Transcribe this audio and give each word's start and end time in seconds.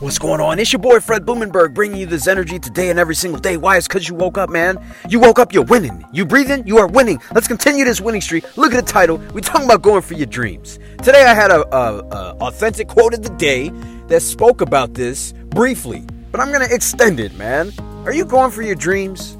What's 0.00 0.16
going 0.16 0.40
on? 0.40 0.60
It's 0.60 0.72
your 0.72 0.78
boy 0.78 1.00
Fred 1.00 1.26
Blumenberg 1.26 1.74
bringing 1.74 1.98
you 1.98 2.06
this 2.06 2.28
energy 2.28 2.60
today 2.60 2.90
and 2.90 3.00
every 3.00 3.16
single 3.16 3.40
day. 3.40 3.56
Why? 3.56 3.78
It's 3.78 3.88
because 3.88 4.08
you 4.08 4.14
woke 4.14 4.38
up, 4.38 4.48
man. 4.48 4.78
You 5.08 5.18
woke 5.18 5.40
up, 5.40 5.52
you're 5.52 5.64
winning. 5.64 6.04
You 6.12 6.24
breathing, 6.24 6.64
you 6.68 6.78
are 6.78 6.86
winning. 6.86 7.20
Let's 7.34 7.48
continue 7.48 7.84
this 7.84 8.00
winning 8.00 8.20
streak. 8.20 8.56
Look 8.56 8.72
at 8.72 8.86
the 8.86 8.92
title. 8.92 9.16
we 9.34 9.40
talking 9.40 9.64
about 9.64 9.82
going 9.82 10.02
for 10.02 10.14
your 10.14 10.28
dreams. 10.28 10.78
Today 11.02 11.24
I 11.24 11.34
had 11.34 11.50
a, 11.50 11.66
a, 11.76 11.98
a 11.98 12.36
authentic 12.42 12.86
quote 12.86 13.12
of 13.12 13.24
the 13.24 13.34
day 13.38 13.70
that 14.06 14.22
spoke 14.22 14.60
about 14.60 14.94
this 14.94 15.32
briefly, 15.48 16.04
but 16.30 16.40
I'm 16.40 16.52
gonna 16.52 16.68
extend 16.70 17.18
it, 17.18 17.34
man. 17.34 17.72
Are 18.04 18.12
you 18.12 18.24
going 18.24 18.52
for 18.52 18.62
your 18.62 18.76
dreams? 18.76 19.36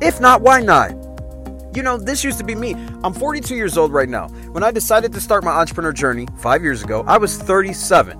If 0.00 0.20
not, 0.20 0.42
why 0.42 0.60
not? 0.60 0.92
You 1.74 1.82
know, 1.82 1.98
this 1.98 2.22
used 2.22 2.38
to 2.38 2.44
be 2.44 2.54
me. 2.54 2.74
I'm 3.02 3.14
42 3.14 3.56
years 3.56 3.76
old 3.76 3.92
right 3.92 4.08
now. 4.08 4.28
When 4.52 4.62
I 4.62 4.70
decided 4.70 5.12
to 5.14 5.20
start 5.20 5.42
my 5.42 5.58
entrepreneur 5.58 5.92
journey 5.92 6.28
five 6.38 6.62
years 6.62 6.84
ago, 6.84 7.02
I 7.08 7.18
was 7.18 7.36
37. 7.36 8.16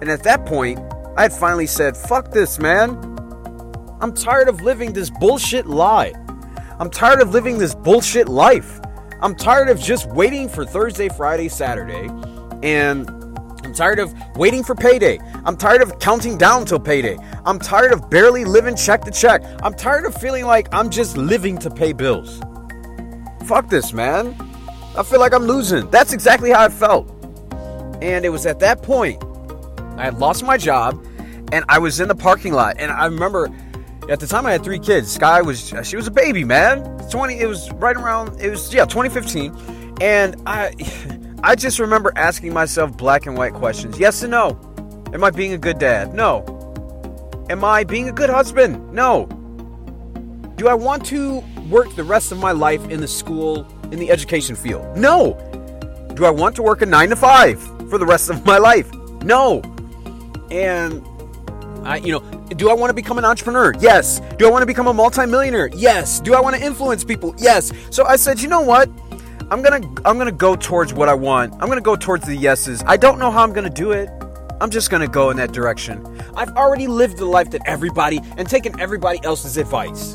And 0.00 0.10
at 0.10 0.24
that 0.24 0.44
point, 0.46 0.80
I 1.14 1.22
had 1.22 1.32
finally 1.32 1.66
said, 1.66 1.94
fuck 1.94 2.30
this, 2.30 2.58
man. 2.58 2.90
I'm 4.00 4.14
tired 4.14 4.48
of 4.48 4.62
living 4.62 4.94
this 4.94 5.10
bullshit 5.10 5.66
lie. 5.66 6.12
I'm 6.80 6.88
tired 6.90 7.20
of 7.20 7.30
living 7.30 7.58
this 7.58 7.74
bullshit 7.74 8.28
life. 8.28 8.80
I'm 9.20 9.34
tired 9.34 9.68
of 9.68 9.78
just 9.78 10.08
waiting 10.10 10.48
for 10.48 10.64
Thursday, 10.64 11.10
Friday, 11.10 11.48
Saturday, 11.48 12.08
and 12.62 13.08
I'm 13.62 13.74
tired 13.74 13.98
of 13.98 14.14
waiting 14.36 14.64
for 14.64 14.74
payday. 14.74 15.20
I'm 15.44 15.56
tired 15.56 15.82
of 15.82 15.98
counting 15.98 16.38
down 16.38 16.64
till 16.64 16.80
payday. 16.80 17.18
I'm 17.44 17.58
tired 17.58 17.92
of 17.92 18.08
barely 18.08 18.46
living 18.46 18.74
check 18.74 19.02
to 19.02 19.10
check. 19.10 19.42
I'm 19.62 19.74
tired 19.74 20.06
of 20.06 20.14
feeling 20.14 20.46
like 20.46 20.66
I'm 20.72 20.88
just 20.88 21.18
living 21.18 21.58
to 21.58 21.70
pay 21.70 21.92
bills. 21.92 22.40
Fuck 23.44 23.68
this, 23.68 23.92
man. 23.92 24.34
I 24.96 25.02
feel 25.02 25.20
like 25.20 25.34
I'm 25.34 25.44
losing. 25.44 25.90
That's 25.90 26.14
exactly 26.14 26.50
how 26.50 26.64
I 26.64 26.68
felt. 26.70 27.08
And 28.00 28.24
it 28.24 28.30
was 28.30 28.46
at 28.46 28.58
that 28.60 28.82
point 28.82 29.22
I 29.96 30.04
had 30.04 30.18
lost 30.18 30.44
my 30.44 30.56
job 30.56 31.04
and 31.52 31.64
I 31.68 31.78
was 31.78 32.00
in 32.00 32.08
the 32.08 32.14
parking 32.14 32.52
lot. 32.52 32.76
And 32.78 32.90
I 32.90 33.06
remember 33.06 33.50
at 34.08 34.20
the 34.20 34.26
time 34.26 34.46
I 34.46 34.52
had 34.52 34.64
three 34.64 34.78
kids. 34.78 35.12
Sky 35.12 35.42
was, 35.42 35.72
she 35.84 35.96
was 35.96 36.06
a 36.06 36.10
baby, 36.10 36.44
man. 36.44 36.82
20, 37.10 37.38
it 37.38 37.46
was 37.46 37.70
right 37.72 37.96
around, 37.96 38.40
it 38.40 38.50
was, 38.50 38.72
yeah, 38.72 38.84
2015. 38.84 39.98
And 40.00 40.36
I, 40.46 40.74
I 41.44 41.54
just 41.54 41.78
remember 41.78 42.12
asking 42.16 42.52
myself 42.52 42.96
black 42.96 43.26
and 43.26 43.36
white 43.36 43.54
questions 43.54 43.98
yes 43.98 44.22
and 44.22 44.30
no. 44.30 44.58
Am 45.12 45.22
I 45.22 45.30
being 45.30 45.52
a 45.52 45.58
good 45.58 45.78
dad? 45.78 46.14
No. 46.14 46.44
Am 47.50 47.64
I 47.64 47.84
being 47.84 48.08
a 48.08 48.12
good 48.12 48.30
husband? 48.30 48.92
No. 48.92 49.26
Do 50.56 50.68
I 50.68 50.74
want 50.74 51.04
to 51.06 51.42
work 51.68 51.94
the 51.96 52.04
rest 52.04 52.32
of 52.32 52.38
my 52.38 52.52
life 52.52 52.88
in 52.88 53.00
the 53.00 53.08
school, 53.08 53.66
in 53.90 53.98
the 53.98 54.10
education 54.10 54.56
field? 54.56 54.96
No. 54.96 55.34
Do 56.14 56.24
I 56.24 56.30
want 56.30 56.56
to 56.56 56.62
work 56.62 56.82
a 56.82 56.86
nine 56.86 57.10
to 57.10 57.16
five 57.16 57.60
for 57.90 57.98
the 57.98 58.06
rest 58.06 58.30
of 58.30 58.46
my 58.46 58.58
life? 58.58 58.90
No. 59.22 59.60
And 60.52 61.02
I, 61.86 61.96
you 61.96 62.12
know, 62.12 62.20
do 62.48 62.68
I 62.68 62.74
want 62.74 62.90
to 62.90 62.94
become 62.94 63.16
an 63.16 63.24
entrepreneur? 63.24 63.72
Yes. 63.80 64.20
Do 64.36 64.46
I 64.46 64.50
want 64.50 64.62
to 64.62 64.66
become 64.66 64.86
a 64.86 64.92
multimillionaire? 64.92 65.70
Yes. 65.74 66.20
Do 66.20 66.34
I 66.34 66.40
want 66.40 66.54
to 66.54 66.62
influence 66.62 67.04
people? 67.04 67.34
Yes. 67.38 67.72
So 67.90 68.04
I 68.04 68.16
said, 68.16 68.38
you 68.40 68.48
know 68.48 68.60
what? 68.60 68.90
I'm 69.50 69.62
gonna 69.62 69.80
I'm 70.04 70.18
gonna 70.18 70.30
go 70.30 70.54
towards 70.54 70.92
what 70.92 71.08
I 71.08 71.14
want. 71.14 71.54
I'm 71.54 71.68
gonna 71.68 71.80
go 71.80 71.96
towards 71.96 72.26
the 72.26 72.36
yeses. 72.36 72.82
I 72.86 72.96
don't 72.96 73.18
know 73.18 73.30
how 73.30 73.42
I'm 73.42 73.52
gonna 73.52 73.70
do 73.70 73.92
it. 73.92 74.08
I'm 74.60 74.70
just 74.70 74.90
gonna 74.90 75.08
go 75.08 75.30
in 75.30 75.36
that 75.38 75.52
direction. 75.52 76.06
I've 76.36 76.50
already 76.50 76.86
lived 76.86 77.16
the 77.16 77.26
life 77.26 77.50
that 77.50 77.62
everybody 77.66 78.20
and 78.36 78.48
taken 78.48 78.78
everybody 78.78 79.20
else's 79.24 79.56
advice. 79.56 80.14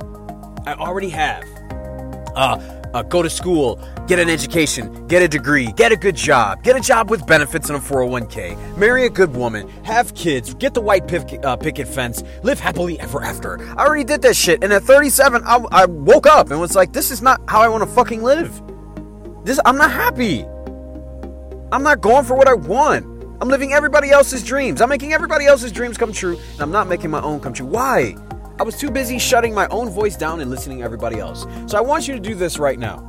I 0.65 0.73
already 0.73 1.09
have. 1.09 1.43
Uh, 2.35 2.76
uh, 2.93 3.03
go 3.03 3.21
to 3.21 3.29
school, 3.29 3.79
get 4.07 4.19
an 4.19 4.29
education, 4.29 5.07
get 5.07 5.21
a 5.21 5.27
degree, 5.27 5.71
get 5.73 5.91
a 5.91 5.95
good 5.95 6.15
job, 6.15 6.63
get 6.63 6.75
a 6.75 6.79
job 6.79 7.09
with 7.09 7.25
benefits 7.27 7.69
and 7.69 7.77
a 7.77 7.81
401k, 7.81 8.77
marry 8.77 9.05
a 9.05 9.09
good 9.09 9.35
woman, 9.35 9.67
have 9.83 10.13
kids, 10.15 10.53
get 10.55 10.73
the 10.73 10.81
white 10.81 11.07
picket, 11.07 11.43
uh, 11.45 11.55
picket 11.55 11.87
fence, 11.87 12.23
live 12.43 12.59
happily 12.59 12.99
ever 12.99 13.23
after. 13.23 13.59
I 13.77 13.85
already 13.85 14.03
did 14.03 14.21
that 14.23 14.35
shit, 14.35 14.63
and 14.63 14.71
at 14.73 14.83
37, 14.83 15.43
I, 15.45 15.57
I 15.71 15.85
woke 15.85 16.27
up 16.27 16.51
and 16.51 16.59
was 16.59 16.75
like, 16.75 16.93
this 16.93 17.11
is 17.11 17.21
not 17.21 17.41
how 17.47 17.61
I 17.61 17.67
want 17.67 17.83
to 17.83 17.89
fucking 17.89 18.23
live. 18.23 18.61
This, 19.43 19.59
I'm 19.65 19.77
not 19.77 19.91
happy. 19.91 20.43
I'm 21.71 21.83
not 21.83 22.01
going 22.01 22.25
for 22.25 22.35
what 22.35 22.47
I 22.47 22.53
want. 22.53 23.05
I'm 23.39 23.49
living 23.49 23.73
everybody 23.73 24.09
else's 24.09 24.43
dreams. 24.43 24.81
I'm 24.81 24.89
making 24.89 25.13
everybody 25.13 25.45
else's 25.45 25.71
dreams 25.71 25.97
come 25.97 26.11
true, 26.11 26.37
and 26.53 26.61
I'm 26.61 26.71
not 26.71 26.87
making 26.87 27.11
my 27.11 27.21
own 27.21 27.39
come 27.39 27.53
true. 27.53 27.67
Why? 27.67 28.15
I 28.59 28.63
was 28.63 28.77
too 28.77 28.89
busy 28.89 29.19
shutting 29.19 29.53
my 29.53 29.67
own 29.67 29.89
voice 29.89 30.15
down 30.15 30.41
and 30.41 30.49
listening 30.49 30.79
to 30.79 30.83
everybody 30.83 31.19
else. 31.19 31.45
So 31.67 31.77
I 31.77 31.81
want 31.81 32.07
you 32.07 32.15
to 32.15 32.19
do 32.19 32.33
this 32.33 32.57
right 32.57 32.79
now. 32.79 33.07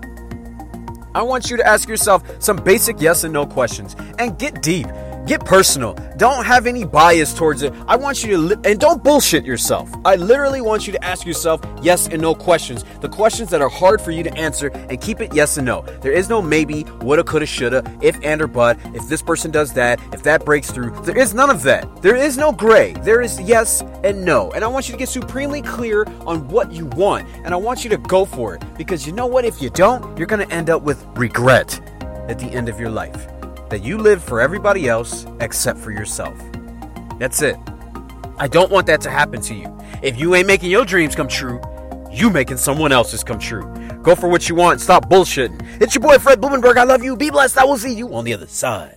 I 1.15 1.23
want 1.23 1.51
you 1.51 1.57
to 1.57 1.67
ask 1.67 1.89
yourself 1.89 2.23
some 2.39 2.59
basic 2.59 3.01
yes 3.01 3.25
and 3.25 3.33
no 3.33 3.47
questions 3.47 3.97
and 4.19 4.39
get 4.39 4.63
deep. 4.63 4.87
Get 5.29 5.45
personal. 5.45 5.93
Don't 6.17 6.47
have 6.47 6.67
any 6.67 6.87
bias 6.87 7.35
towards 7.35 7.63
it. 7.63 7.75
I 7.87 7.97
want 7.97 8.25
you 8.25 8.31
to, 8.31 8.39
li- 8.39 8.57
and 8.65 8.81
don't 8.81 9.05
bullshit 9.05 9.45
yourself. 9.45 9.91
I 10.07 10.17
literally 10.17 10.63
want 10.63 10.87
you 10.87 10.93
to 10.95 11.05
ask 11.05 11.27
yourself 11.27 11.61
yes 11.83 12.09
and 12.09 12.23
no 12.23 12.35
questions. 12.35 12.83
The 13.03 13.11
questions 13.11 13.51
that 13.51 13.61
are 13.61 13.69
hard 13.69 14.01
for 14.01 14.11
you 14.11 14.23
to 14.23 14.35
answer 14.39 14.69
and 14.69 14.99
keep 14.99 15.21
it 15.21 15.35
yes 15.35 15.59
and 15.59 15.67
no. 15.67 15.83
There 16.01 16.13
is 16.13 16.31
no 16.31 16.41
maybe, 16.41 16.85
woulda, 17.03 17.25
coulda, 17.25 17.45
shoulda, 17.45 17.99
if 18.01 18.19
and 18.25 18.41
or 18.41 18.47
but, 18.47 18.79
if 18.95 19.07
this 19.07 19.21
person 19.21 19.51
does 19.51 19.75
that, 19.75 20.01
if 20.15 20.23
that 20.23 20.47
breaks 20.47 20.71
through. 20.71 20.99
There 21.03 21.19
is 21.19 21.35
none 21.35 21.51
of 21.51 21.63
that. 21.65 22.01
There 22.01 22.17
is 22.17 22.39
no 22.39 22.51
gray. 22.51 22.95
There 22.95 23.21
is 23.21 23.39
yes 23.39 23.83
and 24.05 24.25
no. 24.25 24.51
And 24.53 24.65
I 24.65 24.69
want 24.69 24.89
you 24.89 24.93
to 24.93 24.99
get 24.99 25.11
supremely 25.11 25.61
clear 25.61 26.05
on 26.25 26.49
what 26.49 26.73
you 26.73 26.87
want. 26.87 27.29
And 27.45 27.53
I 27.53 27.59
want 27.59 27.85
you 27.85 27.91
to 27.91 27.99
go 27.99 28.25
for 28.25 28.55
it. 28.55 28.63
Because 28.79 29.07
you 29.07 29.13
know 29.13 29.27
what? 29.27 29.45
If 29.45 29.61
you 29.61 29.69
don't, 29.69 30.17
you're 30.17 30.27
going 30.27 30.49
to 30.49 30.55
end 30.55 30.71
up 30.71 30.81
with 30.81 31.05
regret 31.17 31.79
at 32.31 32.39
the 32.39 32.47
end 32.47 32.71
of 32.71 32.81
your 32.81 32.89
life 32.89 33.29
that 33.71 33.85
you 33.85 33.99
live 33.99 34.23
for 34.23 34.41
everybody 34.41 34.89
else 34.89 35.27
except 35.41 35.79
for 35.79 35.91
yourself. 35.91 36.37
That's 37.19 37.43
it. 37.43 37.57
I 38.39 38.49
don't 38.49 38.71
want 38.71 38.87
that 38.87 39.01
to 39.03 39.11
happen 39.11 39.41
to 39.43 39.55
you. 39.55 39.77
If 40.03 40.19
you 40.19 40.35
ain't 40.35 40.47
making 40.47 40.71
your 40.71 40.85
dreams 40.85 41.15
come 41.15 41.29
true, 41.29 41.61
you 42.13 42.31
making 42.31 42.57
someone 42.57 42.93
else's 42.93 43.25
come 43.25 43.39
true. 43.39 43.73
Go 44.03 44.15
for 44.15 44.29
what 44.29 44.49
you 44.49 44.55
want. 44.55 44.81
Stop 44.81 45.11
bullshitting. 45.11 45.81
It's 45.81 45.95
your 45.95 46.03
boy 46.03 46.19
Fred 46.19 46.41
Blumenberg. 46.41 46.77
I 46.77 46.85
love 46.85 47.03
you. 47.03 47.17
Be 47.17 47.31
blessed. 47.31 47.59
I 47.59 47.65
will 47.65 47.77
see 47.77 47.93
you 47.93 48.15
on 48.15 48.25
the 48.25 48.35
other 48.35 48.47
side. 48.47 48.97